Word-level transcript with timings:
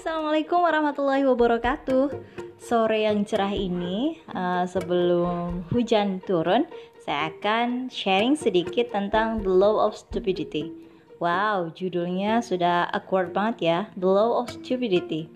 Assalamualaikum 0.00 0.64
warahmatullahi 0.64 1.28
wabarakatuh. 1.28 2.24
Sore 2.56 3.04
yang 3.04 3.20
cerah 3.28 3.52
ini, 3.52 4.16
uh, 4.32 4.64
sebelum 4.64 5.68
hujan 5.68 6.24
turun, 6.24 6.64
saya 7.04 7.28
akan 7.28 7.92
sharing 7.92 8.32
sedikit 8.32 8.96
tentang 8.96 9.44
The 9.44 9.52
Law 9.52 9.84
of 9.84 9.92
Stupidity. 9.92 10.72
Wow, 11.20 11.76
judulnya 11.76 12.40
sudah 12.40 12.88
awkward 12.96 13.36
banget 13.36 13.56
ya, 13.60 13.78
The 13.92 14.08
Law 14.08 14.40
of 14.40 14.48
Stupidity. 14.48 15.28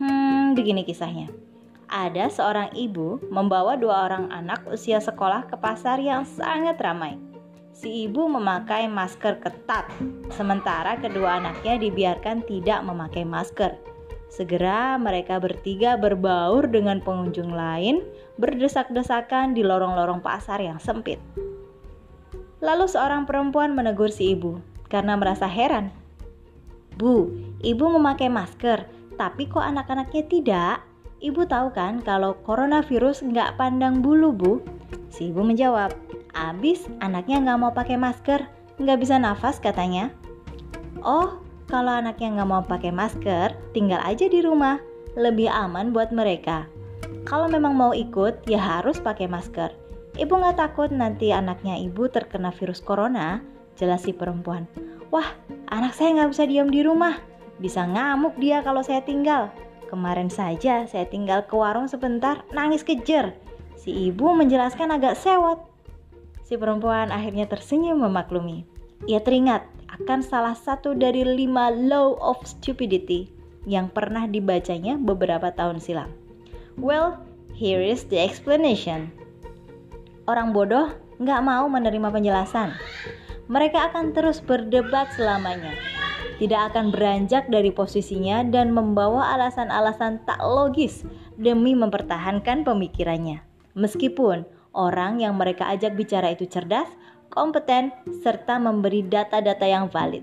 Hmm, 0.00 0.56
begini 0.56 0.88
kisahnya. 0.88 1.28
Ada 1.84 2.32
seorang 2.32 2.72
ibu 2.72 3.20
membawa 3.28 3.76
dua 3.76 4.08
orang 4.08 4.32
anak 4.32 4.64
usia 4.64 4.96
sekolah 4.96 5.44
ke 5.44 5.60
pasar 5.60 6.00
yang 6.00 6.24
sangat 6.24 6.80
ramai. 6.80 7.20
Si 7.76 8.08
ibu 8.08 8.24
memakai 8.32 8.88
masker 8.88 9.44
ketat, 9.44 9.92
sementara 10.32 10.96
kedua 10.96 11.36
anaknya 11.36 11.76
dibiarkan 11.76 12.48
tidak 12.48 12.80
memakai 12.80 13.28
masker. 13.28 13.95
Segera 14.26 14.98
mereka 14.98 15.38
bertiga 15.38 15.94
berbaur 15.94 16.66
dengan 16.66 16.98
pengunjung 17.00 17.54
lain, 17.54 18.02
berdesak-desakan 18.36 19.54
di 19.54 19.62
lorong-lorong 19.62 20.20
pasar 20.20 20.60
yang 20.60 20.82
sempit. 20.82 21.22
Lalu 22.60 22.90
seorang 22.90 23.24
perempuan 23.24 23.76
menegur 23.76 24.10
si 24.10 24.34
ibu 24.34 24.58
karena 24.90 25.14
merasa 25.14 25.46
heran. 25.46 25.92
Bu, 26.96 27.28
ibu 27.60 27.84
memakai 27.92 28.32
masker, 28.32 28.88
tapi 29.20 29.46
kok 29.46 29.62
anak-anaknya 29.62 30.22
tidak? 30.26 30.76
Ibu 31.20 31.48
tahu 31.48 31.72
kan 31.72 32.04
kalau 32.04 32.36
coronavirus 32.44 33.24
nggak 33.24 33.56
pandang 33.56 34.04
bulu, 34.04 34.32
Bu? 34.32 34.52
Si 35.08 35.32
ibu 35.32 35.44
menjawab, 35.44 35.92
abis 36.36 36.88
anaknya 37.00 37.40
nggak 37.40 37.58
mau 37.60 37.72
pakai 37.72 37.96
masker, 37.96 38.44
nggak 38.80 38.98
bisa 39.00 39.16
nafas 39.16 39.60
katanya. 39.60 40.12
Oh, 41.04 41.40
kalau 41.66 41.98
anaknya 41.98 42.38
nggak 42.38 42.48
mau 42.50 42.62
pakai 42.62 42.94
masker, 42.94 43.54
tinggal 43.74 43.98
aja 44.06 44.30
di 44.30 44.38
rumah. 44.38 44.78
Lebih 45.18 45.50
aman 45.50 45.90
buat 45.90 46.14
mereka. 46.14 46.70
Kalau 47.26 47.50
memang 47.50 47.74
mau 47.74 47.90
ikut, 47.90 48.46
ya 48.46 48.62
harus 48.62 49.02
pakai 49.02 49.26
masker. 49.26 49.74
Ibu 50.14 50.30
nggak 50.30 50.56
takut 50.62 50.94
nanti 50.94 51.34
anaknya 51.34 51.74
ibu 51.76 52.06
terkena 52.06 52.54
virus 52.54 52.78
corona? 52.78 53.42
Jelas 53.74 54.06
si 54.06 54.14
perempuan. 54.14 54.70
Wah, 55.10 55.26
anak 55.68 55.92
saya 55.92 56.14
nggak 56.16 56.30
bisa 56.32 56.44
diam 56.46 56.70
di 56.70 56.86
rumah. 56.86 57.18
Bisa 57.58 57.82
ngamuk 57.82 58.38
dia 58.38 58.62
kalau 58.62 58.86
saya 58.86 59.02
tinggal. 59.02 59.50
Kemarin 59.90 60.30
saja 60.30 60.86
saya 60.86 61.06
tinggal 61.10 61.44
ke 61.44 61.54
warung 61.58 61.90
sebentar, 61.90 62.46
nangis 62.54 62.86
kejer. 62.86 63.34
Si 63.74 63.90
ibu 63.90 64.32
menjelaskan 64.32 64.94
agak 64.94 65.18
sewot. 65.18 65.66
Si 66.46 66.54
perempuan 66.54 67.10
akhirnya 67.10 67.50
tersenyum 67.50 68.06
memaklumi. 68.06 68.64
Ia 69.04 69.20
teringat 69.20 69.75
akan 70.02 70.20
salah 70.20 70.52
satu 70.52 70.92
dari 70.92 71.24
lima 71.24 71.72
law 71.72 72.20
of 72.20 72.40
stupidity 72.44 73.32
yang 73.64 73.88
pernah 73.90 74.28
dibacanya 74.28 75.00
beberapa 75.00 75.50
tahun 75.52 75.80
silam. 75.80 76.12
Well, 76.76 77.16
here 77.56 77.80
is 77.80 78.04
the 78.12 78.20
explanation. 78.20 79.10
Orang 80.28 80.52
bodoh 80.52 80.92
nggak 81.16 81.40
mau 81.40 81.64
menerima 81.66 82.08
penjelasan. 82.12 82.76
Mereka 83.46 83.92
akan 83.92 84.12
terus 84.12 84.42
berdebat 84.42 85.14
selamanya. 85.14 85.72
Tidak 86.36 86.72
akan 86.72 86.92
beranjak 86.92 87.48
dari 87.48 87.72
posisinya 87.72 88.44
dan 88.44 88.76
membawa 88.76 89.32
alasan-alasan 89.38 90.20
tak 90.28 90.36
logis 90.44 91.06
demi 91.40 91.72
mempertahankan 91.72 92.66
pemikirannya. 92.66 93.40
Meskipun 93.72 94.44
orang 94.76 95.24
yang 95.24 95.40
mereka 95.40 95.72
ajak 95.72 95.96
bicara 95.96 96.36
itu 96.36 96.44
cerdas, 96.44 96.90
kompeten, 97.30 97.94
serta 98.22 98.58
memberi 98.58 99.04
data-data 99.06 99.66
yang 99.66 99.90
valid. 99.90 100.22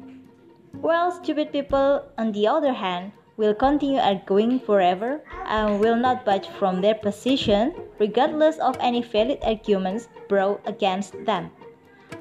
Well, 0.81 1.13
stupid 1.13 1.53
people, 1.53 2.03
on 2.17 2.33
the 2.33 2.49
other 2.49 2.73
hand, 2.73 3.13
will 3.37 3.53
continue 3.53 4.01
arguing 4.01 4.59
forever 4.61 5.21
and 5.49 5.79
will 5.79 5.97
not 5.97 6.25
budge 6.25 6.49
from 6.59 6.81
their 6.81 6.95
position 6.95 7.73
regardless 7.97 8.57
of 8.61 8.77
any 8.77 9.01
valid 9.01 9.41
arguments 9.41 10.09
brought 10.29 10.61
against 10.65 11.17
them. 11.25 11.49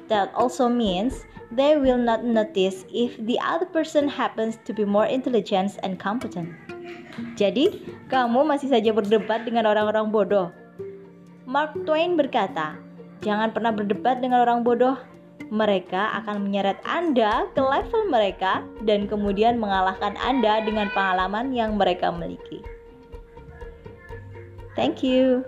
That 0.09 0.33
also 0.33 0.69
means 0.69 1.25
they 1.53 1.77
will 1.77 2.01
not 2.01 2.25
notice 2.25 2.85
if 2.89 3.13
the 3.29 3.37
other 3.41 3.69
person 3.69 4.09
happens 4.09 4.57
to 4.65 4.73
be 4.73 4.85
more 4.85 5.05
intelligent 5.05 5.77
and 5.85 6.01
competent. 6.01 6.49
Jadi, 7.37 7.85
kamu 8.09 8.41
masih 8.41 8.73
saja 8.73 8.89
berdebat 8.89 9.45
dengan 9.45 9.69
orang-orang 9.69 10.09
bodoh. 10.09 10.49
Mark 11.45 11.77
Twain 11.85 12.17
berkata, 12.17 12.73
Jangan 13.23 13.55
pernah 13.55 13.71
berdebat 13.71 14.19
dengan 14.19 14.43
orang 14.43 14.67
bodoh. 14.67 14.99
Mereka 15.47 16.19
akan 16.23 16.43
menyeret 16.49 16.77
Anda 16.83 17.47
ke 17.55 17.61
level 17.63 18.11
mereka 18.11 18.67
dan 18.83 19.07
kemudian 19.07 19.57
mengalahkan 19.57 20.19
Anda 20.19 20.59
dengan 20.61 20.91
pengalaman 20.91 21.55
yang 21.55 21.79
mereka 21.79 22.11
miliki. 22.11 22.59
Thank 24.75 25.05
you. 25.05 25.45